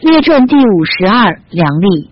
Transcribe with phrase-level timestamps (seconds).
[0.00, 2.10] 列传第五十二，梁立。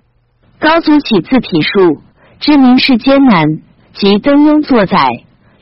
[0.61, 2.03] 高祖起自体数，
[2.39, 3.47] 知名世艰难，
[3.95, 5.09] 即登庸作宰，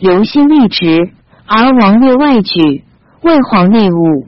[0.01, 1.13] 留心立职，
[1.47, 2.83] 而王略外举，
[3.23, 4.27] 为皇内务，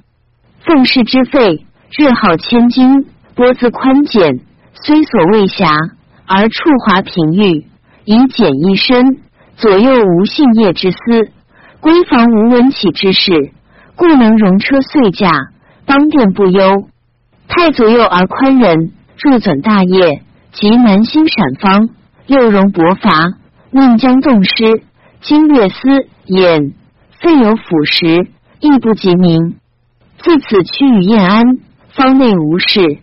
[0.60, 1.66] 奉事之费，
[1.98, 4.42] 日耗千金，拨资宽简，
[4.74, 5.90] 虽所未暇，
[6.24, 7.66] 而处华平裕，
[8.04, 9.18] 以简一身，
[9.56, 11.32] 左右无信业之私，
[11.80, 13.50] 闺房无闻起之事，
[13.96, 15.32] 故能容车岁驾，
[15.84, 16.86] 邦殿不忧。
[17.48, 21.88] 太祖幼而宽仁，入纂大业，及南兴陕方，
[22.26, 23.10] 六容薄伐，
[23.70, 24.82] 命将动师，
[25.22, 25.78] 经略司
[26.26, 26.74] 演，
[27.20, 28.28] 废有辅食，
[28.60, 29.56] 亦不及民。
[30.18, 31.42] 自此趋于燕安，
[31.88, 32.98] 方内无事。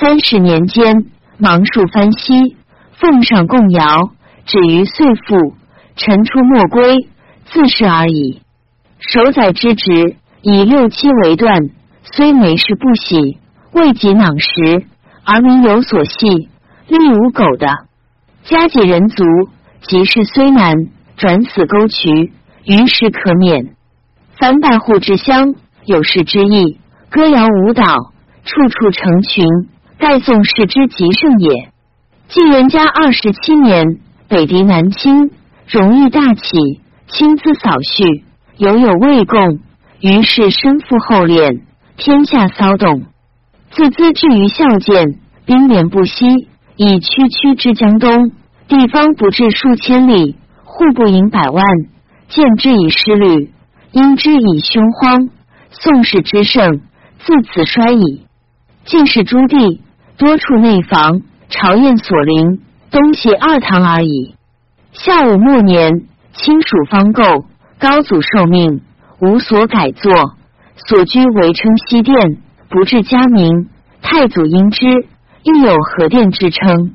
[0.00, 1.04] 三十年间，
[1.36, 2.56] 芒树番息，
[2.94, 4.10] 奉上供尧，
[4.46, 5.54] 止于岁赋，
[5.96, 7.06] 臣出莫归，
[7.44, 8.40] 自是而已。
[8.98, 11.68] 守宰之职，以六七为断，
[12.02, 13.38] 虽没事不喜。
[13.72, 14.86] 未及囊食，
[15.24, 16.28] 而民有所系，
[16.88, 17.68] 力无苟的。
[18.44, 19.24] 家己人足，
[19.82, 20.74] 即事虽难，
[21.16, 22.32] 转死沟渠，
[22.64, 23.74] 于是可免。
[24.38, 27.84] 凡百户之乡，有事之意，歌谣舞蹈，
[28.44, 29.44] 处处成群，
[29.98, 31.70] 盖宋氏之极盛也。
[32.28, 35.30] 晋元嘉二十七年，北狄南侵，
[35.68, 38.24] 荣誉大起，亲自扫序，
[38.56, 39.60] 犹有未供，
[40.00, 41.60] 于是身负厚敛，
[41.96, 43.04] 天下骚动。
[43.70, 48.32] 自资至于孝建，兵连不息，以区区之江东，
[48.66, 51.64] 地方不至数千里，户不盈百万，
[52.28, 53.52] 见之以失律，
[53.92, 55.28] 因之以凶荒。
[55.70, 56.80] 宋氏之盛，
[57.20, 58.26] 自此衰矣。
[58.84, 59.80] 晋士诸地，
[60.18, 62.60] 多处内防，朝宴所邻，
[62.90, 64.34] 东西二堂而已。
[64.92, 65.92] 孝武末年，
[66.32, 67.22] 亲属方构，
[67.78, 68.80] 高祖受命，
[69.20, 70.12] 无所改作，
[70.88, 72.38] 所居为称西殿。
[72.70, 73.68] 不至家名，
[74.00, 74.86] 太祖因之，
[75.42, 76.92] 亦有和殿之称。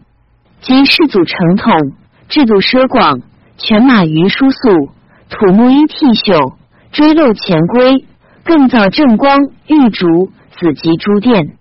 [0.62, 1.92] 及世祖承统，
[2.30, 3.20] 制度奢广，
[3.58, 4.90] 犬马于书素，
[5.30, 6.56] 土木衣剔朽，
[6.94, 8.06] 追漏前规，
[8.46, 9.38] 更造正光
[9.68, 11.58] 玉竹子集诸殿，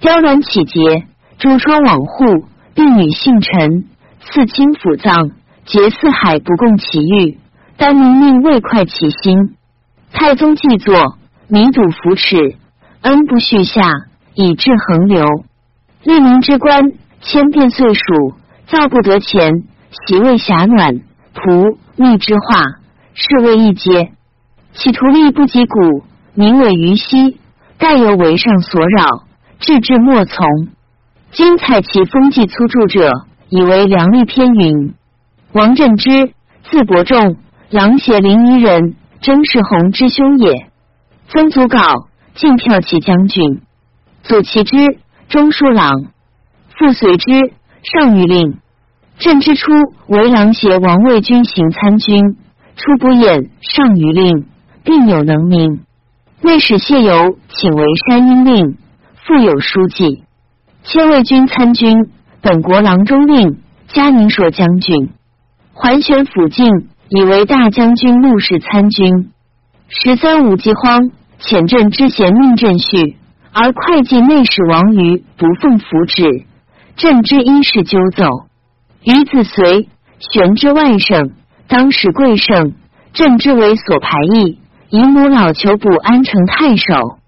[0.00, 1.06] 雕鸾起节，
[1.38, 3.84] 朱窗网户，婢女姓陈，
[4.20, 5.32] 赐亲府葬，
[5.66, 7.38] 结四海不共其欲，
[7.76, 9.54] 单明命未快其心。
[10.14, 12.56] 太宗既作，弥笃扶持。
[13.02, 13.82] 恩不续下，
[14.34, 15.24] 以致横流。
[16.02, 18.34] 利民之官，千变岁数，
[18.66, 19.64] 造不得钱，
[20.06, 21.00] 席位狭暖，
[21.34, 22.60] 仆逆之化，
[23.14, 24.12] 是谓一阶。
[24.74, 27.38] 其图力不及古，名委于昔，
[27.78, 29.24] 盖由为上所扰，
[29.58, 30.46] 志志莫从。
[31.32, 33.12] 今采其风纪粗著者，
[33.48, 34.94] 以为良吏偏云。
[35.52, 36.32] 王振之，
[36.70, 37.36] 字伯仲，
[37.70, 40.66] 琅邪临沂人，甄士宏之兄也。
[41.28, 42.09] 曾祖稿。
[42.40, 43.60] 晋骠骑将军，
[44.22, 44.74] 祖其之，
[45.28, 46.06] 中书郎，
[46.70, 47.28] 父随之，
[47.82, 48.56] 上谕令。
[49.18, 49.70] 朕之初
[50.06, 52.38] 为郎邪王卫军行参军，
[52.76, 54.46] 初不演上谕令，
[54.84, 55.82] 并有能名。
[56.40, 58.78] 内史谢游请为山阴令，
[59.26, 60.24] 复有书记。
[60.82, 63.58] 迁卫军参军，本国郎中令，
[63.88, 65.10] 嘉宁朔将军，
[65.74, 66.70] 桓玄辅晋，
[67.10, 69.30] 以为大将军、陆氏参军。
[69.88, 71.10] 十三五饥荒。
[71.40, 73.16] 遣朕之贤命朕序，
[73.52, 76.44] 而会稽内史王瑜不奉符旨，
[76.96, 78.24] 朕之因事纠奏。
[79.02, 81.32] 于子随玄之外甥，
[81.66, 82.74] 当时贵盛，
[83.14, 84.58] 朕之为所排异，
[84.90, 87.18] 以母老求补安成太守。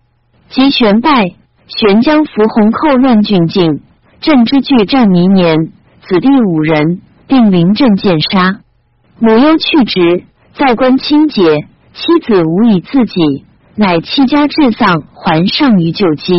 [0.50, 1.24] 及玄败，
[1.66, 3.80] 玄将伏洪寇乱郡境，
[4.20, 5.72] 朕之拒战弥年，
[6.02, 8.60] 子弟五人，并临阵见杀。
[9.18, 11.42] 母忧去职，在官清洁，
[11.94, 13.46] 妻子无以自己。
[13.74, 16.34] 乃弃家治丧，还上于旧机。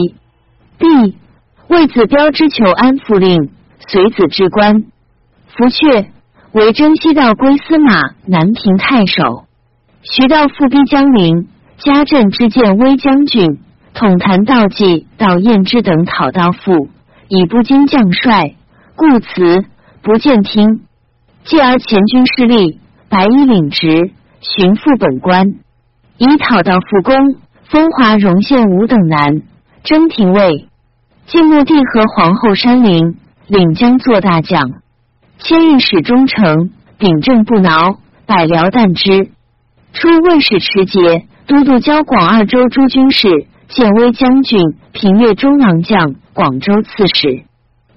[0.77, 1.17] 帝
[1.67, 3.49] 为子标之求安抚令，
[3.88, 4.83] 随子之官。
[5.47, 6.07] 福阙
[6.51, 9.45] 为征西道归司马，南平太守。
[10.03, 13.59] 徐道复逼江陵，家镇之见威将军，
[13.94, 16.89] 统坛道济、道彦之等讨道父，
[17.30, 18.56] 以不经将帅，
[18.95, 19.65] 故辞
[20.01, 20.81] 不见听。
[21.45, 25.56] 继而前军势力，白衣领职，寻复本官。
[26.18, 27.15] 以讨到复公，
[27.63, 29.42] 风华荣县五等男，
[29.83, 30.68] 征廷尉。
[31.25, 33.18] 晋穆帝和皇后山陵，
[33.48, 34.62] 领将作大将。
[35.39, 39.31] 千运使忠诚，秉政不挠，百僚惮之。
[39.94, 44.62] 初卫使持节，都督交广二州诸军事，建威将军，
[44.92, 47.44] 平越中郎将，广州刺史。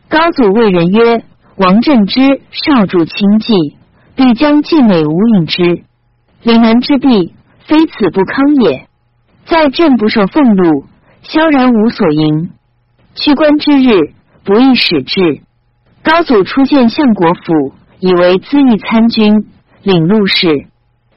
[0.09, 1.25] 高祖谓人曰
[1.57, 3.77] ：“王振之少主轻骑，
[4.15, 5.83] 必将晋美无影之。
[6.43, 7.35] 岭南之弊。”
[7.67, 8.87] 非此不康也，
[9.45, 10.85] 在朕不受俸禄，
[11.23, 12.51] 萧然无所营。
[13.17, 14.13] 去官之日，
[14.45, 15.41] 不易使至。
[16.05, 19.47] 高祖初见相国府，以为资议参军，
[19.83, 20.67] 领录事，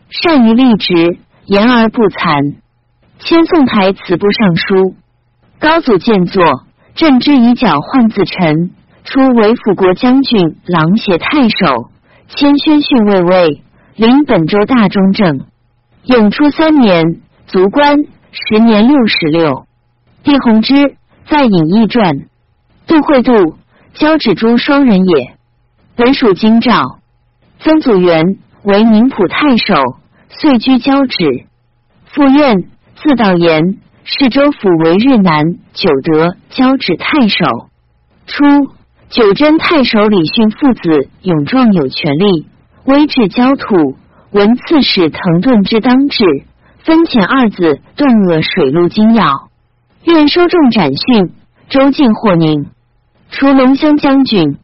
[0.10, 2.56] 善于立职，言而不惭。
[3.19, 4.95] 迁宋台词部尚书。
[5.60, 6.63] 高祖见作，
[6.95, 8.72] 朕之以脚换自臣，
[9.04, 11.92] 出为辅国将军、郎协太守，
[12.30, 13.62] 迁宣训卫尉，
[13.95, 15.42] 领本州大中正。
[16.09, 18.00] 永初三年，卒官，
[18.31, 19.67] 时年六十六。
[20.23, 20.73] 帝弘之
[21.27, 22.15] 在《隐逸传》，
[22.88, 23.59] 杜会度，
[23.94, 25.35] 交趾诸双人也。
[25.95, 26.97] 本属京兆。
[27.59, 29.75] 曾祖元为宁浦太守，
[30.29, 31.45] 遂居交趾。
[32.06, 32.63] 复愿
[32.95, 37.45] 字道言，是州府为日南九德交趾太守。
[38.25, 38.44] 初，
[39.09, 42.47] 九真太守李训父子勇壮有权力，
[42.85, 43.95] 威至焦土。
[44.31, 46.24] 闻刺史滕顿之当至，
[46.84, 49.50] 分遣二子顿恶水陆精要，
[50.04, 51.31] 愿收众斩讯。
[51.68, 52.68] 周进获宁，
[53.31, 54.58] 除龙骧将军。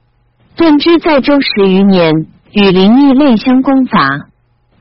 [0.56, 4.28] 顿之在州十余年，与林毅类相攻伐。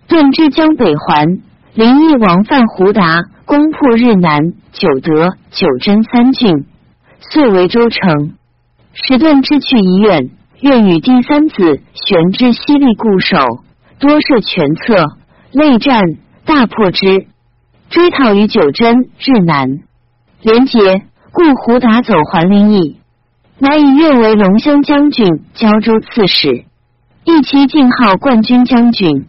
[0.06, 1.40] 顿之将北还，
[1.74, 6.66] 林毅王范胡达攻破日南、九德、九真三郡，
[7.20, 8.34] 遂为州城。
[8.92, 13.63] 使顿之去医院，愿与第三子玄之犀利固守。
[14.04, 15.06] 多设全策，
[15.52, 16.02] 内战
[16.44, 17.26] 大破之，
[17.88, 19.78] 追讨于九真日南，
[20.42, 20.78] 连结
[21.32, 23.00] 故胡达走还林邑，
[23.58, 26.66] 乃以越为龙骧将军、交州刺史，
[27.24, 29.26] 一其进号冠军将军。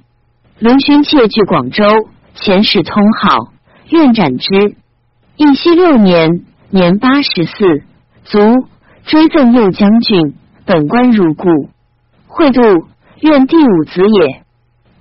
[0.60, 1.86] 龙勋窃据广州，
[2.36, 3.54] 遣使通号，
[3.90, 4.76] 愿斩之。
[5.38, 7.84] 义熙六年，年八十四，
[8.26, 8.68] 卒。
[9.06, 10.34] 追赠右将军，
[10.66, 11.70] 本官如故。
[12.26, 12.62] 会度，
[13.22, 14.45] 愿第五子也。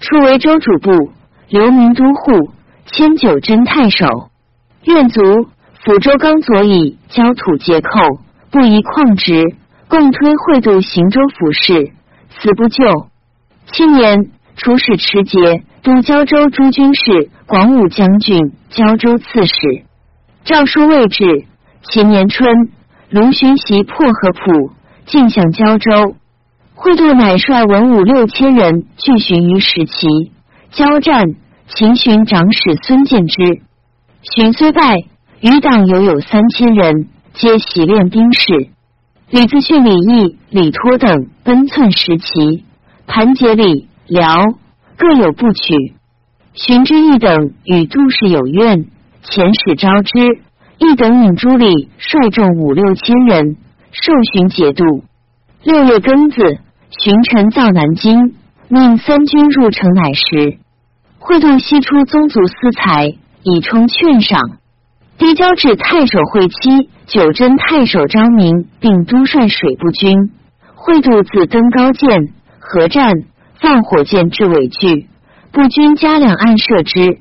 [0.05, 1.13] 初为州主簿，
[1.49, 2.51] 留名都护，
[2.85, 4.29] 迁九真太守。
[4.85, 5.23] 愿卒，
[5.83, 8.19] 抚州刚左以交土结寇，
[8.51, 9.57] 不宜旷职，
[9.89, 11.93] 共推会度行州府事，
[12.39, 12.85] 死不救。
[13.73, 19.55] 七年，出使持节，都交州诸军事，广武将军，交州刺史。
[20.45, 21.47] 诏书未至，
[21.81, 22.69] 其年春，
[23.09, 24.71] 卢循袭破河浦，
[25.07, 26.15] 进向交州。
[26.85, 30.07] 会度乃率文武六千人拒寻于石岐
[30.71, 31.25] 交战，
[31.67, 33.63] 秦寻长史孙建之，
[34.21, 34.99] 寻虽败，
[35.41, 38.69] 余党犹有三千人，皆习练兵士。
[39.31, 42.65] 李自训、李毅、李托等奔窜石岐，
[43.07, 44.45] 盘结李辽
[44.99, 45.95] 各有不取。
[46.53, 48.85] 荀之义等与杜氏有怨，
[49.23, 50.43] 遣使招之。
[50.77, 53.57] 义等引朱礼率众五六千人，
[53.91, 54.85] 受荀节度。
[55.63, 56.61] 六月庚子。
[57.03, 58.35] 寻臣造南京，
[58.69, 60.59] 命三军入城，乃时。
[61.19, 63.07] 会度西出宗族私财，
[63.43, 64.41] 以充劝赏。
[65.19, 70.31] 低交至太守会稽、九真太守张明，并督率水部军。
[70.75, 73.13] 会度自登高舰，合战，
[73.61, 75.09] 放火箭至尾巨，
[75.51, 77.19] 步军加两岸射之。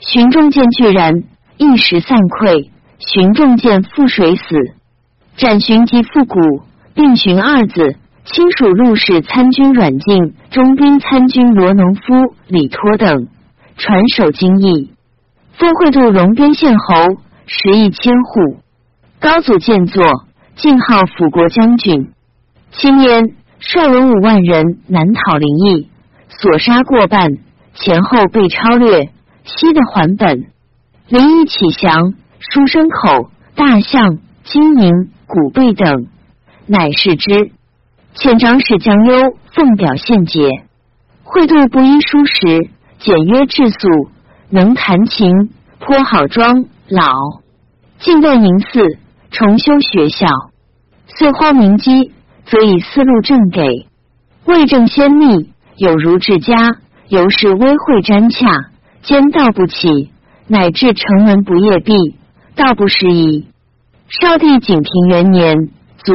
[0.00, 1.22] 寻众见巨然，
[1.56, 2.70] 一时散溃。
[2.98, 4.42] 寻众见覆水死。
[5.36, 6.62] 斩寻及复古，
[6.94, 7.96] 并寻二子。
[8.24, 13.28] 亲属陆氏参军阮敬、中兵参军罗农夫、李托等
[13.76, 14.92] 传首经义，
[15.52, 16.94] 封会度龙边县侯，
[17.46, 18.60] 十亿千户。
[19.20, 20.02] 高祖见作，
[20.56, 22.12] 晋号辅国将军。
[22.72, 25.90] 七年，率文五万人南讨灵邑，
[26.28, 27.36] 所杀过半，
[27.74, 29.10] 前后被超略，
[29.44, 30.46] 西的还本。
[31.08, 36.06] 灵邑起降，书生口、大象、金银、古贝等，
[36.66, 37.52] 乃是之。
[38.14, 40.48] 遣长史江幽奉表献节，
[41.24, 43.88] 会度不依书时，简约质素，
[44.50, 47.02] 能弹琴，颇好庄老。
[47.98, 48.98] 进断营寺，
[49.32, 50.26] 重修学校，
[51.08, 52.12] 遂花名机，
[52.46, 53.88] 则以思路正给。
[54.44, 56.54] 魏正先密，有如治家，
[57.08, 58.70] 由是微会瞻洽，
[59.02, 60.12] 兼道不起，
[60.46, 61.92] 乃至城门不夜闭，
[62.54, 63.48] 道不适宜。
[64.08, 65.68] 少帝景平元年，
[65.98, 66.14] 卒，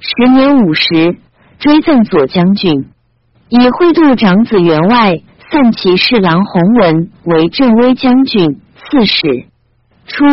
[0.00, 1.16] 时年五十。
[1.58, 2.86] 追赠左将军，
[3.48, 9.46] 以会度长子员外散骑侍郎弘文为镇威将军、刺史。
[10.06, 10.24] 初，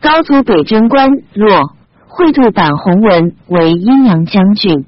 [0.00, 1.74] 高祖北征关落，
[2.06, 4.86] 会度版弘文为阴阳将军，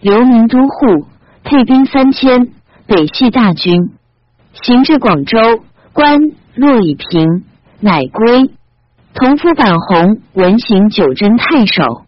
[0.00, 1.06] 留名都护，
[1.42, 2.52] 配兵三千，
[2.86, 3.90] 北系大军，
[4.52, 5.38] 行至广州，
[5.92, 6.20] 关
[6.54, 7.44] 落已平，
[7.80, 8.52] 乃归。
[9.14, 12.04] 同夫版弘文行九真太守，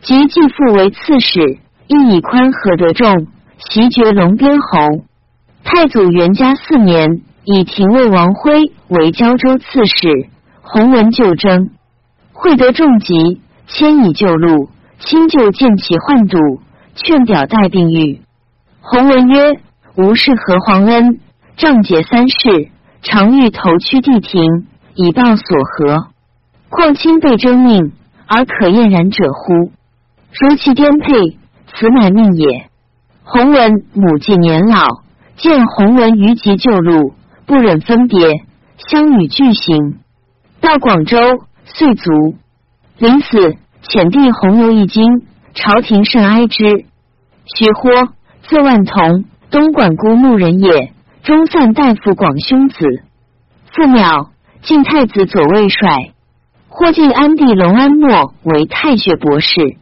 [0.00, 1.58] 即继父为刺史。
[1.86, 3.26] 亦以宽和得众，
[3.58, 5.04] 袭爵龙边侯。
[5.64, 10.28] 太祖元嘉四年，以廷尉王辉为胶州刺史。
[10.62, 11.70] 弘文就征，
[12.32, 16.38] 会得重疾，迁以旧路，亲就见其患堵，
[16.94, 18.20] 劝表待病愈。
[18.80, 19.60] 弘文曰
[19.96, 21.20] ：“吾是何皇恩，
[21.56, 22.70] 仗节三世，
[23.02, 26.08] 常欲投屈地庭，以报所和？
[26.70, 27.92] 况亲被征命，
[28.26, 29.70] 而可厌然者乎？
[30.40, 31.38] 如其颠沛，
[31.74, 32.70] 此乃命也。”
[33.26, 35.02] 弘文母既年老，
[35.36, 37.14] 见弘文于急旧路，
[37.46, 38.44] 不忍分别，
[38.76, 39.98] 相与俱行，
[40.60, 41.18] 到广州，
[41.64, 42.36] 遂卒。
[42.98, 45.22] 临死，遣弟弘游一经，
[45.54, 46.84] 朝廷甚哀之。
[47.56, 48.12] 徐豁，
[48.42, 52.76] 字万同，东莞姑牧人也，中散大夫广兄子。
[53.72, 54.28] 父邈，
[54.62, 56.12] 晋太子左卫帅。
[56.68, 59.76] 霍晋安帝隆安末为太学博士，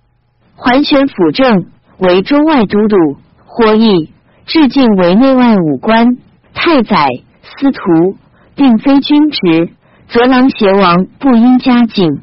[0.56, 1.66] 桓玄辅政
[2.02, 2.97] 为中外都督。
[3.44, 4.11] 霍邑
[4.47, 6.16] 至晋为内外武官，
[6.54, 7.06] 太宰、
[7.42, 8.16] 司徒，
[8.54, 9.71] 并非军职，
[10.09, 12.23] 则郎邪王不应加进。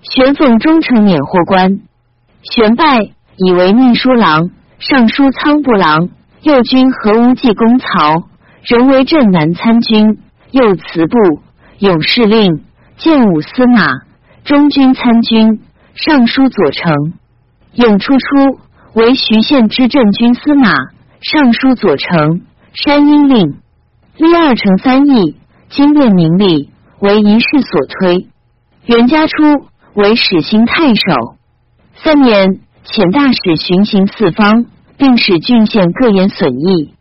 [0.00, 1.80] 玄奉忠诚免获官，
[2.42, 3.00] 玄拜
[3.36, 4.48] 以为秘书郎、
[4.78, 6.08] 尚书仓部郎，
[6.40, 8.24] 右军河无济公曹，
[8.64, 10.18] 仍为镇南参军，
[10.52, 11.18] 右慈部
[11.78, 12.62] 勇士令，
[12.96, 13.88] 建武司马，
[14.44, 15.60] 中军参军，
[15.94, 16.94] 尚书左丞，
[17.74, 18.58] 永初出。
[18.94, 20.70] 为徐县知镇军司马、
[21.22, 22.42] 尚书左丞、
[22.74, 23.56] 山阴令，
[24.18, 25.36] 历二成三役，
[25.70, 28.28] 经变名利，为一世所推。
[28.84, 31.36] 元嘉初为始兴太守，
[31.94, 34.66] 三年遣大使巡行四方，
[34.98, 36.92] 并使郡县各言损益。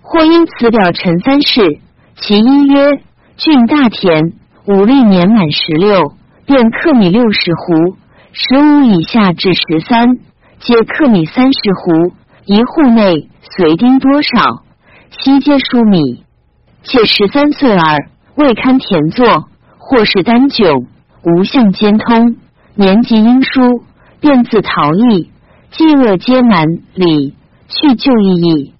[0.00, 1.80] 或因此表陈三世，
[2.14, 3.00] 其一曰：
[3.36, 4.32] 郡大田，
[4.66, 6.14] 武力年满十六，
[6.46, 7.96] 便克米六十斛，
[8.30, 10.18] 十五以下至十三。
[10.64, 12.12] 皆克米三十斛，
[12.44, 14.62] 一户内随丁多少，
[15.10, 16.22] 悉皆输米。
[16.84, 20.86] 且十三岁儿，未堪田作，或是单迥，
[21.24, 22.36] 无相兼通，
[22.76, 23.82] 年纪英疏，
[24.20, 25.32] 便自逃逸，
[25.72, 26.64] 饥饿皆难
[26.94, 27.34] 理，
[27.66, 28.72] 去就意义。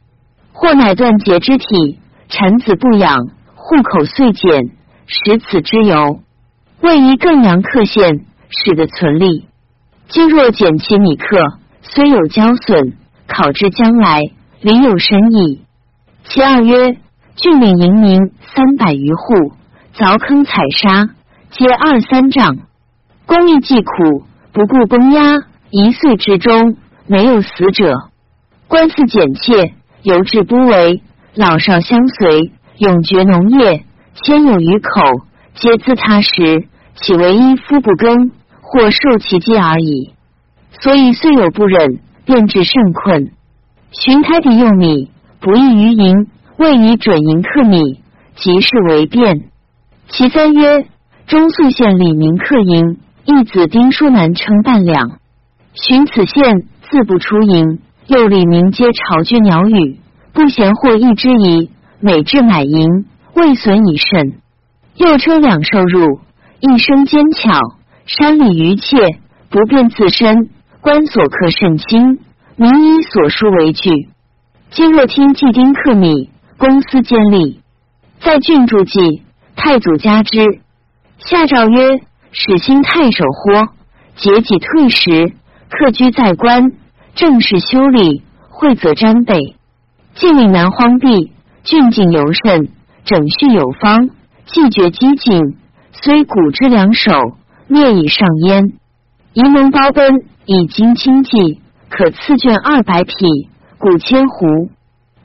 [0.53, 1.99] 或乃断节之体，
[2.29, 4.71] 产子不养，户口遂减，
[5.07, 6.21] 使此之由，
[6.81, 9.49] 为一更良克县，使得存利。
[10.07, 11.59] 今若减其米克。
[11.83, 12.95] 虽有交损，
[13.27, 14.21] 考之将来，
[14.61, 15.63] 理有深意。
[16.25, 16.97] 其二曰：
[17.35, 19.53] 郡领营民三百余户，
[19.95, 21.11] 凿坑采沙，
[21.51, 22.59] 皆二三丈，
[23.27, 28.11] 工艺既苦，不顾崩压，一岁之中没有死者。
[28.69, 31.03] 官司简切，犹治不为，
[31.35, 33.85] 老少相随，永绝农业，
[34.23, 35.03] 千有余口，
[35.55, 40.15] 皆自他食，岂为一夫不耕，或受其饥而已。
[40.81, 43.31] 所以虽有不忍，便至甚困。
[43.91, 45.11] 寻开地用米，
[45.41, 46.27] 不易于营，
[46.57, 48.01] 未以准银克米，
[48.37, 49.45] 即是为变。
[50.09, 50.87] 其三曰：
[51.27, 55.19] 中宿县李明克营，一子丁书南称半两。
[55.75, 59.99] 寻此县自不出营，又李明皆巢居鸟语，
[60.33, 64.35] 不嫌获一之宜，每至买银，未损以甚。
[64.97, 66.21] 又称两受入，
[66.61, 67.59] 一生坚巧，
[68.05, 68.97] 山里余切，
[69.51, 70.51] 不便自身。
[70.83, 72.19] 官所克甚轻，
[72.57, 74.09] 民以所书为据。
[74.73, 77.61] 今若听季丁克米，公司坚立，
[78.19, 79.23] 在郡住记，
[79.55, 80.41] 太祖加之。
[81.19, 82.01] 下诏曰：
[82.33, 83.69] 使兴太守豁，
[84.17, 85.33] 节己退时，
[85.71, 86.73] 客居在官，
[87.15, 89.55] 正式修理，惠泽瞻备。
[90.17, 91.31] 晋岭南荒地，
[91.63, 92.71] 郡境尤甚，
[93.05, 94.11] 整序有方，
[94.47, 95.57] 既绝机警，
[95.93, 97.13] 虽古之两手，
[97.69, 98.65] 灭以上焉。
[99.33, 100.25] 沂蒙包奔。
[100.45, 103.15] 以经清济，可赐卷二百匹，
[103.79, 104.71] 古千斛。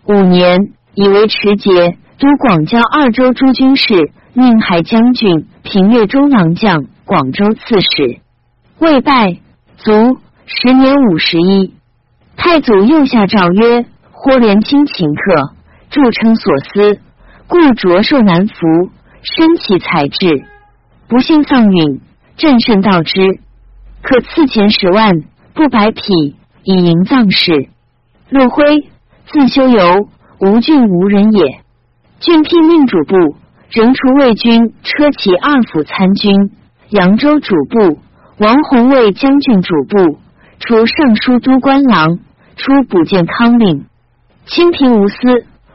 [0.05, 8.21] 五年，以为持节，都广交二州诸军事，宁海将军、平越中郎将、广州刺史。
[8.79, 9.39] 未拜，
[9.77, 10.19] 卒。
[10.49, 11.73] 时年五十一。
[12.37, 15.51] 太祖又下诏曰：豁连卿请客，
[15.89, 17.01] 著称所思，
[17.47, 18.55] 故着受难服，
[19.23, 20.45] 身其才智，
[21.09, 21.99] 不幸丧允，
[22.37, 23.41] 朕甚道之。
[24.07, 25.15] 可赐钱十万，
[25.53, 27.67] 不百匹，以迎葬事。
[28.29, 28.87] 陆辉，
[29.25, 30.07] 自修游，
[30.39, 31.59] 吴郡无人也。
[32.21, 33.35] 郡聘命主簿，
[33.69, 36.51] 仍除魏军车骑二府参军，
[36.87, 37.99] 扬州主簿，
[38.37, 40.19] 王弘为将军主簿，
[40.59, 42.17] 除尚书都官郎，
[42.55, 43.87] 出补建康令。
[44.45, 45.17] 清平无私，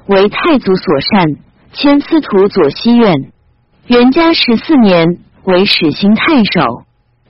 [0.07, 1.27] 为太祖所善，
[1.75, 3.31] 迁司徒左西院。
[3.89, 6.85] 元嘉十四年，为始兴太守。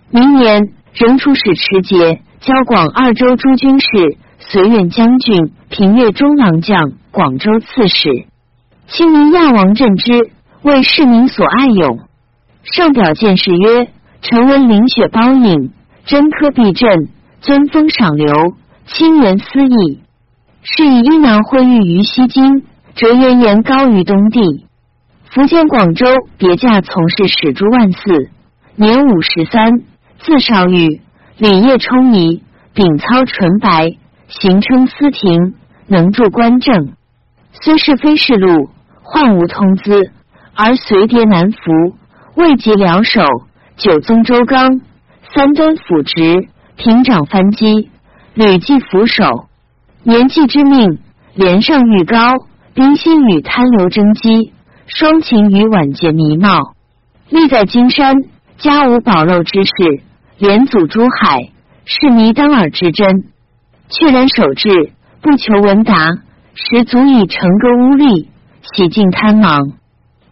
[0.09, 0.75] 明年。
[0.95, 3.87] 仍出使持节，交广二州诸军事，
[4.39, 8.27] 随远将军，平越中郎将，广州刺史。
[8.89, 10.31] 清明亚王镇之，
[10.63, 12.01] 为市民所爱勇。
[12.63, 13.89] 上表见事曰：
[14.21, 15.73] 臣闻凌雪包影，
[16.05, 17.09] 真科必镇，
[17.41, 18.55] 尊封赏留，
[18.87, 20.01] 清源思义。
[20.63, 24.67] 是以伊南会遇于西京，折原言高于东地。
[25.31, 26.07] 福建广州
[26.37, 28.29] 别驾从事史诸万寺，
[28.77, 29.81] 年五十三，
[30.23, 31.01] 字少玉，
[31.37, 33.97] 礼业充仪，秉操纯白，
[34.29, 35.55] 行称司庭，
[35.89, 36.93] 能助官政。
[37.51, 38.71] 虽是非是禄，
[39.03, 40.13] 患无通资，
[40.55, 41.97] 而随牒难服，
[42.37, 43.21] 未及辽首，
[43.77, 44.81] 九宗周纲，
[45.35, 47.91] 三端辅职，平掌藩机，
[48.35, 49.49] 屡记扶手。
[50.05, 51.01] 年纪之命，
[51.35, 52.33] 连上愈高，
[52.75, 54.53] 冰心与贪流争机，
[54.87, 56.75] 双情与晚节弥茂。
[57.29, 58.15] 立在金山，
[58.59, 59.73] 家无宝漏之事，
[60.43, 61.53] 连祖珠海，
[61.85, 63.27] 是弥当尔之真。
[63.89, 65.95] 却然守志，不求闻达，
[66.55, 68.27] 实足以成歌污吏，
[68.61, 69.75] 洗尽贪忙。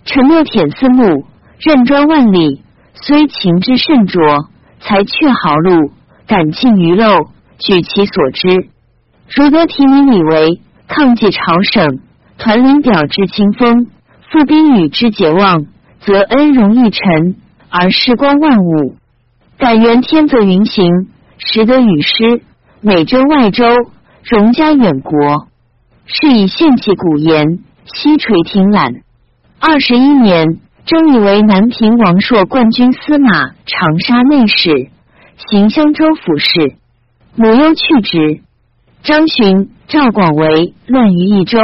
[0.05, 1.27] 沉默舔四目，
[1.61, 2.61] 任专万里，
[2.95, 4.49] 虽情之甚浊，
[4.81, 5.93] 才却豪露，
[6.27, 7.29] 感尽于漏，
[7.61, 8.49] 举其所知。
[9.29, 12.01] 如得提名以为抗击朝省，
[12.37, 13.87] 团领表之清风，
[14.33, 15.67] 复兵羽之节望，
[16.01, 17.37] 则恩荣一臣，
[17.69, 18.97] 而事光万物。
[19.61, 20.91] 感元天泽云行，
[21.37, 22.43] 实得与师，
[22.81, 23.67] 美征外州，
[24.25, 25.49] 荣家远国。
[26.07, 27.45] 是以献其古言，
[27.85, 29.03] 西垂听览。
[29.61, 30.47] 二十一年，
[30.87, 34.89] 征以为南平王朔冠军司马、长沙内史，
[35.51, 36.77] 行襄州府事。
[37.37, 38.41] 母忧去职。
[39.03, 41.59] 张巡、赵广为乱于益州，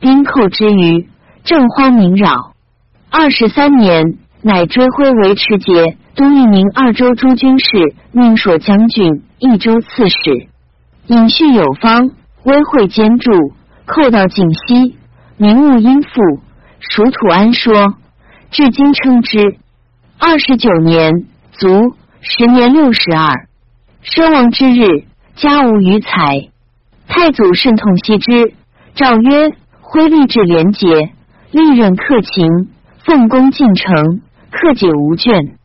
[0.00, 1.08] 兵寇之余，
[1.44, 2.54] 政荒民扰。
[3.10, 10.48] 二十三年，乃追徽为持节、都一名二州诸军事、命朔将军、益州刺史。
[11.06, 12.10] 隐叙有方，
[12.42, 13.30] 威惠兼著，
[13.86, 14.96] 寇到晋西，
[15.36, 16.08] 名物殷富，
[16.80, 17.94] 属土安说，
[18.50, 19.58] 至今称之。
[20.18, 21.12] 二十九年，
[21.52, 23.46] 卒，时年六十二。
[24.02, 25.04] 身亡之日，
[25.36, 26.48] 家无余财。
[27.06, 28.54] 太祖甚痛惜之，
[28.96, 31.12] 诏曰：“徽立志廉洁，
[31.52, 32.48] 利刃克勤，
[33.04, 35.57] 奉公进城，克解无倦，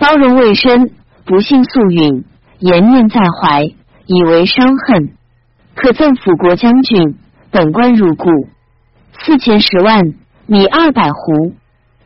[0.00, 0.92] 包容未深，
[1.26, 2.24] 不幸素允，
[2.58, 3.64] 颜念在怀，
[4.06, 5.10] 以为伤恨。
[5.74, 7.18] 可赠辅国将军，
[7.50, 8.30] 本官入故。
[9.12, 10.14] 赐钱十万，
[10.46, 11.52] 米二百斛。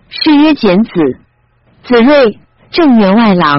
[0.09, 0.91] 谥曰简子。
[1.85, 2.41] 子睿
[2.73, 3.59] 正员外郎。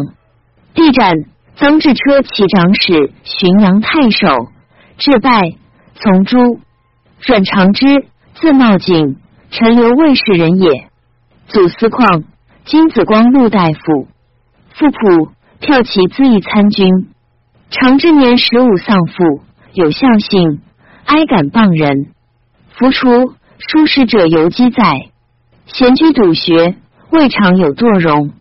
[0.74, 1.14] 帝斩
[1.56, 4.52] 曾志车骑长史、浔阳太守。”
[5.00, 5.54] 至拜
[5.96, 6.60] 从诸，
[7.26, 7.86] 阮长之，
[8.34, 9.16] 字茂景，
[9.50, 10.90] 陈留卫士人也。
[11.48, 12.26] 祖司旷，
[12.66, 14.10] 金子光禄大夫。
[14.78, 16.90] 父仆骠骑恣意参军。
[17.70, 19.42] 长之年十五丧父，
[19.74, 20.60] 有孝性，
[21.06, 22.08] 哀感谤人。
[22.78, 24.84] 夫出书史者犹记载。
[25.66, 26.76] 闲居笃学，
[27.10, 28.34] 未尝有堕容。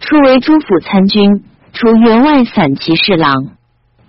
[0.00, 3.32] 初为诸府参军，除员外散骑侍郎。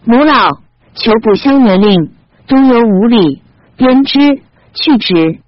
[0.04, 0.60] 母老。
[0.96, 2.12] 求补襄元令，
[2.48, 3.42] 都游五里，
[3.78, 4.42] 编之
[4.74, 5.40] 去职。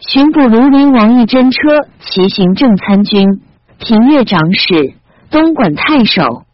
[0.00, 1.58] 巡捕庐陵王义真车
[2.00, 3.40] 骑行正参军，
[3.78, 4.94] 平越长史，
[5.30, 6.44] 东莞太守。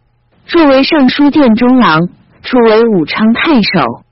[0.49, 2.09] 入为尚书殿中郎，
[2.43, 4.05] 初为武昌太守。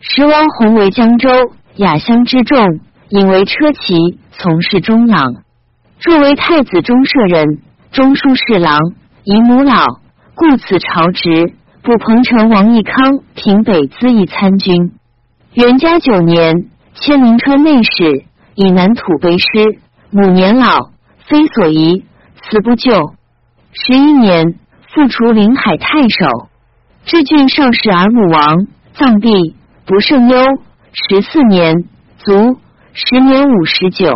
[0.00, 1.30] 时王弘为江州
[1.76, 5.34] 雅乡之众，引为车骑，从事中郎。
[6.02, 8.78] 入为太子中舍人，中书侍郎，
[9.24, 9.86] 姨母老，
[10.34, 11.54] 故此朝职。
[11.82, 14.92] 补彭城王义康平北资议参军。
[15.54, 19.78] 元嘉九年，迁临川内史，以南土碑师。
[20.10, 20.90] 母年老，
[21.26, 22.04] 非所宜，
[22.42, 23.14] 辞不就。
[23.80, 24.54] 十一年，
[24.92, 26.48] 复除临海太守。
[27.04, 29.54] 至郡少时儿母亡，葬毕，
[29.86, 30.36] 不胜忧。
[30.92, 31.84] 十四年，
[32.18, 32.58] 卒。
[32.92, 34.10] 时年五十九。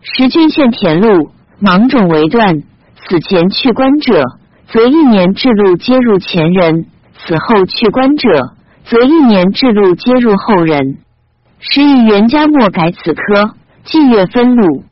[0.00, 1.30] 时郡县田路，
[1.60, 2.62] 芒种为断。
[2.96, 4.24] 此前去官者，
[4.68, 6.86] 则一年制禄皆入前人。
[7.18, 8.54] 此后去官者，
[8.86, 10.96] 则一年制禄皆入后人。
[11.58, 13.54] 时以袁家末改此科，
[13.84, 14.84] 季月分路。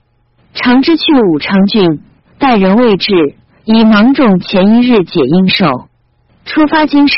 [0.53, 2.01] 常之去武昌郡，
[2.39, 5.89] 待人未至，以芒种前一日解应寿。
[6.45, 7.17] 出发京师，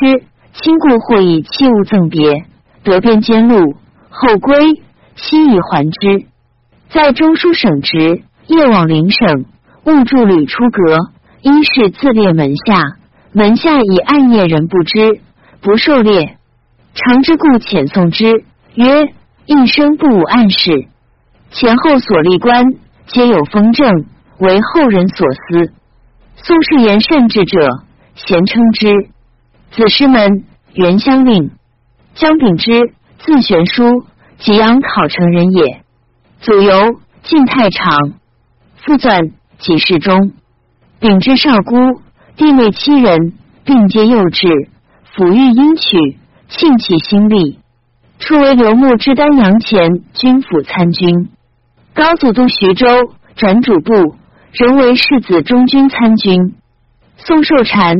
[0.53, 2.45] 亲故或以器物赠别，
[2.85, 3.75] 得便兼路，
[4.11, 4.57] 后归，
[5.17, 6.27] 悉以还之。
[6.89, 9.45] 在中书省职，夜往邻省，
[9.87, 10.99] 误助旅出阁，
[11.43, 12.81] 因是自列门下。
[13.33, 15.21] 门下以暗夜人不知，
[15.61, 16.39] 不狩猎。
[16.95, 18.45] 常之故遣送之，
[18.77, 19.13] 曰
[19.47, 20.87] ：“一生不无暗事。”
[21.51, 22.65] 前后所立官，
[23.09, 24.07] 皆有封正，
[24.39, 25.73] 为后人所思。
[26.37, 27.83] 宋氏言甚至者，
[28.15, 28.89] 咸称之。
[29.73, 30.45] 子师门
[30.75, 31.51] 元乡令
[32.15, 34.05] 江秉之，字玄书，
[34.39, 35.83] 济阳考城人也。
[36.41, 38.13] 祖由晋太常，
[38.77, 40.33] 父纂己世中。
[41.01, 42.03] 秉之少孤。
[42.37, 43.33] 弟妹七人，
[43.65, 44.69] 并皆幼稚，
[45.15, 46.19] 抚育英曲，
[46.49, 47.59] 庆起心力。
[48.19, 51.31] 初为刘牧之丹阳前军府参军，
[51.95, 52.87] 高祖都徐州，
[53.37, 54.17] 转主簿，
[54.59, 56.55] 仍为世子中军参军。
[57.19, 57.95] 宋寿禅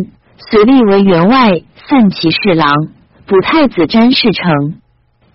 [0.49, 1.51] 随立为员外
[1.87, 2.71] 散骑侍郎，
[3.27, 4.81] 补太子詹事成。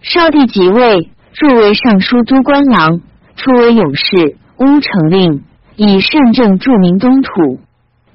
[0.01, 3.01] 少帝即位，入为尚书都官郎，
[3.35, 5.43] 初为勇士，乌城令，
[5.75, 7.59] 以善政著名东土。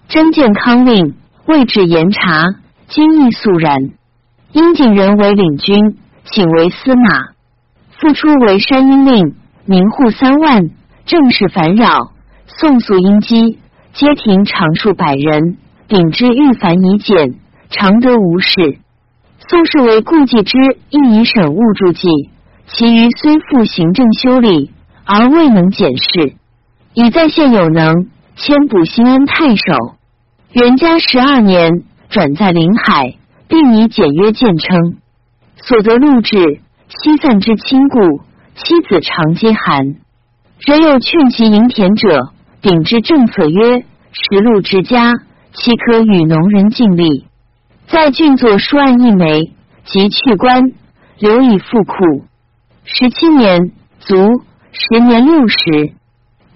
[0.09, 1.14] 征建康令，
[1.47, 2.42] 位置严察，
[2.88, 3.90] 今义肃然。
[4.51, 7.29] 殷景仁为领军，请为司马。
[8.01, 10.71] 复出为山阴令，民户三万，
[11.05, 12.16] 政事烦扰。
[12.47, 13.59] 宋肃英基，
[13.93, 17.35] 街亭常数百人，秉之欲繁以简，
[17.71, 18.79] 常得无事。
[19.49, 20.57] 宋氏为顾忌之，
[20.91, 22.09] 亦以审务助记，
[22.67, 24.71] 其余虽复行政修理，
[25.05, 26.35] 而未能检视。
[26.95, 29.97] 以在县有能，迁补新安太守。
[30.53, 33.17] 元嘉十二年，转在临海，
[33.49, 34.97] 并以简约见称。
[35.57, 38.21] 所得禄制，西散之亲故，
[38.55, 39.97] 妻子常皆寒。
[40.61, 42.33] 人有劝其营田者，
[42.67, 45.13] 秉之政策曰：食禄之家，
[45.53, 47.25] 岂可与农人尽力？
[47.87, 49.53] 在郡作书案一枚，
[49.85, 50.73] 即去官，
[51.21, 51.95] 留以富库。
[52.83, 54.17] 十七年卒，
[54.73, 55.93] 时年六十。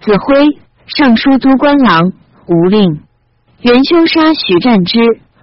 [0.00, 2.12] 子辉，尚书都官郎，
[2.48, 3.02] 吴令。
[3.60, 4.98] 元修杀徐战之，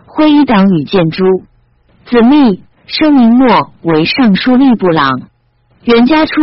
[0.06, 1.24] 徽一党与建诸。
[2.08, 5.30] 子密，生明末为尚书吏部郎。
[5.86, 6.34] 元嘉初，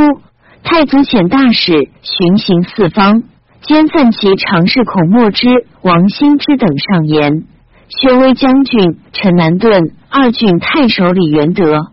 [0.63, 3.23] 太祖遣大使巡行四方，
[3.67, 5.49] 兼散骑常侍孔墨之、
[5.81, 7.45] 王兴之等上言。
[7.89, 11.87] 宣威将军陈南顿、二郡太守李元德，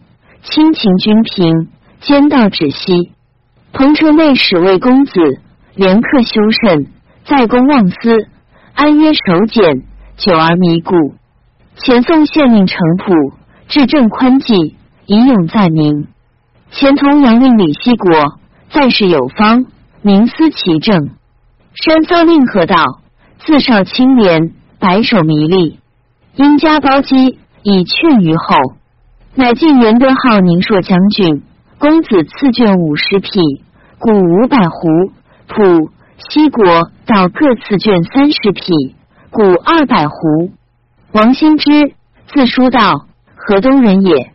[0.43, 1.69] 亲勤均平，
[2.01, 3.11] 兼道止息。
[3.71, 5.13] 彭城内史魏公子，
[5.75, 6.87] 廉克修慎，
[7.23, 8.27] 在公忘私，
[8.73, 9.83] 安约守俭，
[10.17, 10.93] 久而弥固。
[11.77, 13.13] 前宋县令程普，
[13.69, 16.07] 治政宽济，以勇在民。
[16.71, 18.11] 前同阳令李希国，
[18.71, 19.67] 在世有方，
[20.01, 21.11] 明思其政。
[21.73, 22.75] 山骚令何道，
[23.39, 25.79] 自少清廉，白首弥利。
[26.35, 28.75] 因家包机，以劝于后，
[29.35, 31.43] 乃进元德号宁朔将军。
[31.79, 33.63] 公子赐卷五十匹，
[33.99, 35.11] 谷五百斛。
[35.47, 35.91] 普
[36.29, 36.63] 西国
[37.05, 38.95] 道各赐卷三十匹，
[39.29, 40.51] 谷二百斛。
[41.13, 41.93] 王兴之，
[42.27, 44.33] 字叔道，河东人也。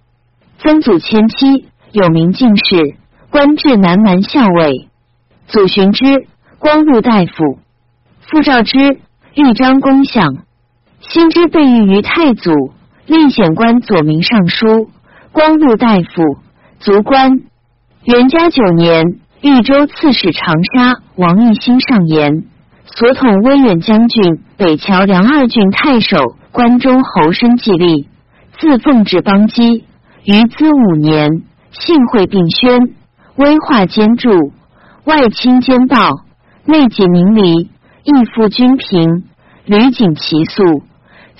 [0.59, 2.96] 曾祖迁妻，有名进士，
[3.31, 4.88] 官至南蛮校尉。
[5.46, 6.27] 祖寻之，
[6.66, 7.61] 光禄大夫。
[8.22, 8.98] 父赵之，
[9.37, 10.38] 豫章公相。
[10.98, 12.50] 新之被御于太祖，
[13.07, 14.90] 历显官左明尚书、
[15.31, 16.38] 光禄大夫、
[16.81, 17.40] 卒官。
[18.02, 19.05] 元嘉九年，
[19.42, 22.42] 豫州刺史长沙王义兴上言，
[22.85, 26.16] 所统威远将军、北桥梁二郡太守、
[26.50, 28.09] 关中侯申继立，
[28.59, 29.85] 自奉至邦基，
[30.24, 32.76] 于资五年，幸会并宣，
[33.37, 34.31] 威化兼著，
[35.05, 36.26] 外亲兼报，
[36.66, 37.55] 内己明离，
[38.02, 39.24] 义复君平，
[39.64, 40.83] 屡谨其素。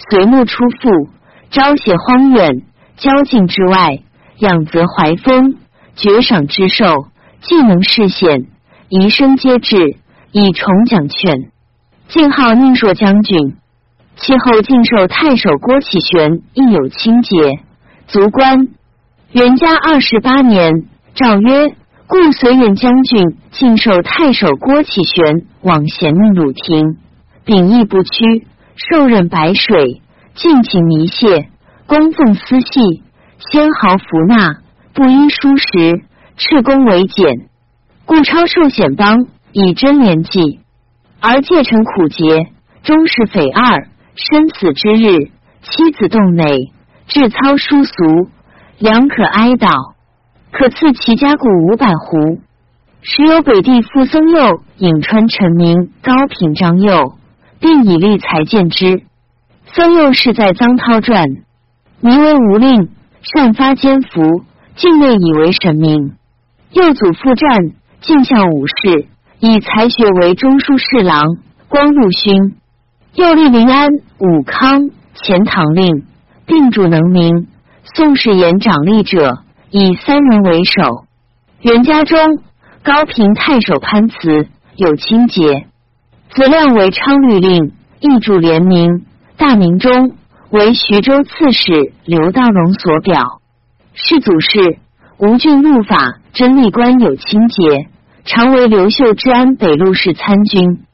[0.09, 1.09] 随木出复，
[1.51, 2.63] 朝写荒远，
[2.97, 3.99] 交境之外，
[4.39, 5.57] 养则怀风，
[5.97, 7.09] 绝赏之寿，
[7.41, 8.47] 既能视险，
[8.89, 9.97] 宜生皆至，
[10.33, 11.51] 以重奖券。
[12.09, 13.57] 晋号宁朔将军，
[14.15, 17.59] 其后晋受太守郭启玄，亦有清节，
[18.07, 18.69] 卒官。
[19.33, 20.85] 元嘉二十八年，
[21.15, 21.75] 诏曰：
[22.09, 26.99] 故随远将军晋授太守郭启玄往贤命鲁庭，
[27.45, 28.47] 秉义不屈。
[28.77, 30.03] 受任白水，
[30.35, 31.49] 尽情弥谢，
[31.87, 33.03] 供奉私系，
[33.51, 34.59] 先豪服纳，
[34.93, 36.03] 不依书食，
[36.37, 37.49] 斥功为简。
[38.05, 40.61] 故超受显邦，以真廉纪，
[41.21, 42.51] 而借成苦节，
[42.83, 43.89] 终是匪二。
[44.15, 45.31] 生死之日，
[45.63, 46.73] 妻子洞内，
[47.09, 48.29] 至操疏俗，
[48.79, 49.96] 良可哀悼。
[50.59, 52.41] 可赐其家谷五百斛。
[53.03, 57.13] 时有北地富僧佑，颍川陈明、高平张佑。
[57.59, 59.03] 并以立才见之。
[59.65, 61.25] 僧佑是在臧涛传，
[62.01, 62.91] 名为吴令，
[63.23, 64.45] 善发奸服，
[64.77, 66.13] 境内以为神明。
[66.73, 69.07] 幼祖父战，进相武士，
[69.41, 71.39] 以才学为中书侍郎、
[71.69, 72.55] 光禄勋。
[73.15, 73.89] 又立临安、
[74.19, 76.05] 武康、钱塘令，
[76.47, 77.49] 并主能明。
[77.95, 79.39] 宋氏言长吏者，
[79.79, 81.05] 以三人为首。
[81.61, 82.19] 元嘉中，
[82.83, 85.67] 高平太守潘慈有清节。
[86.31, 89.05] 子亮为昌律令，义主联名。
[89.37, 90.13] 大明中
[90.49, 93.43] 为徐州刺史刘道荣所表。
[93.93, 94.79] 世祖是
[95.19, 97.89] 吴郡入法真历官有清节，
[98.25, 100.85] 常为刘秀之安北路氏参军。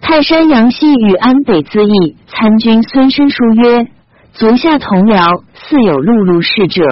[0.00, 3.86] 泰山杨希与安北资议参军孙申书曰
[4.34, 6.82] ：“足下同僚似有碌碌事者，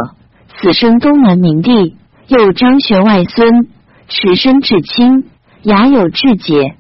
[0.61, 1.97] 此生东南明帝，
[2.29, 3.69] 又张玄外孙，
[4.09, 5.25] 持身至清，
[5.63, 6.77] 雅有志节，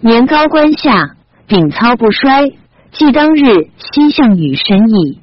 [0.00, 2.52] 年高官下，秉操不衰，
[2.92, 5.20] 即当日西向羽深邑。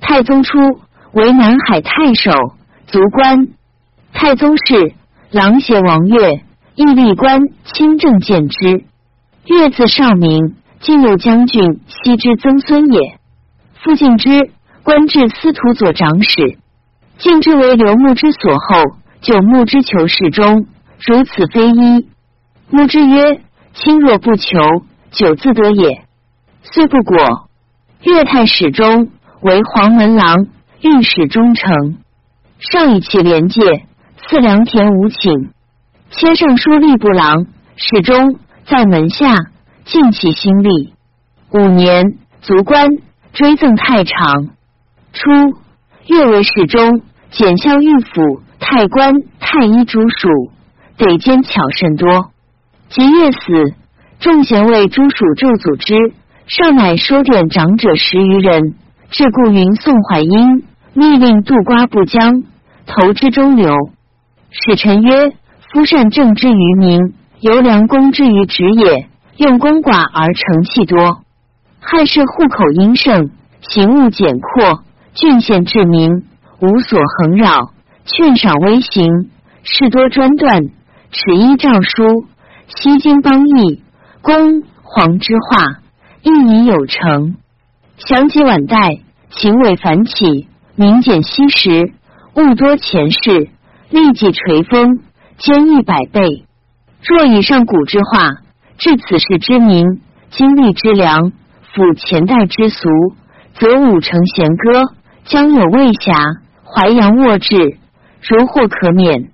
[0.00, 0.58] 太宗初
[1.12, 2.32] 为南海太守，
[2.86, 3.48] 卒官。
[4.12, 4.94] 太宗是
[5.30, 6.42] 琅邪王岳，
[6.74, 8.84] 亦历官清正见之。
[9.44, 13.18] 岳字少明，晋右将军西之曾孙也。
[13.82, 14.50] 父敬之，
[14.82, 16.58] 官至司徒左长史。
[17.18, 18.82] 敬之为刘牧之所后，
[19.20, 20.66] 就牧之求侍中，
[21.06, 22.08] 如此非一。
[22.70, 23.40] 牧之曰
[23.74, 24.58] ：“亲若不求，
[25.10, 26.02] 久自得也。”
[26.62, 27.48] 遂不果。
[28.02, 30.46] 岳太始终为黄门郎，
[30.82, 31.96] 御史中丞。
[32.58, 33.60] 上以其廉介，
[34.28, 35.50] 赐良田五顷。
[36.10, 39.36] 迁尚书吏部郎，史中在门下，
[39.84, 40.92] 尽其心力。
[41.50, 42.88] 五年，卒官。
[43.32, 44.48] 追赠太常。
[45.12, 45.30] 初，
[46.06, 50.28] 越为侍中，检校御府太官、太医诸属，
[50.96, 52.30] 得兼巧甚多。
[52.88, 53.74] 及越死，
[54.20, 56.14] 众贤为诸属咒诅之，
[56.46, 58.74] 上乃收典长者十余人，
[59.10, 60.64] 至故云宋淮阴，
[60.94, 62.44] 密令渡瓜不江，
[62.86, 63.74] 投之中流。
[64.50, 65.32] 使臣曰
[65.72, 69.08] ：“夫善政之于民，由良公之于职也。
[69.36, 71.18] 用功寡而成器多。”
[71.82, 74.84] 汉室户口殷盛，行务简阔，
[75.16, 76.10] 郡县治民
[76.60, 77.72] 无所横扰，
[78.04, 79.30] 劝赏微行，
[79.62, 80.60] 事多专断，
[81.10, 82.26] 齿依诏书，
[82.68, 83.82] 西京邦议，
[84.20, 85.80] 公皇之化，
[86.22, 87.36] 亦已有成。
[87.96, 88.76] 详及晚代，
[89.30, 91.94] 秦伟繁起，民简稀时，
[92.34, 93.48] 物多前世，
[93.88, 95.00] 立即垂风，
[95.38, 96.44] 坚毅百倍。
[97.02, 98.42] 若以上古之化，
[98.76, 101.32] 至此世之民，经历之良。
[101.72, 102.88] 辅前代之俗，
[103.54, 104.82] 则五成弦歌，
[105.26, 107.56] 将有未暇；淮阳卧志，
[108.22, 109.30] 如或可免。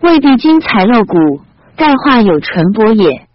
[0.00, 1.40] 未必精彩露骨，
[1.76, 3.27] 盖化有纯帛也。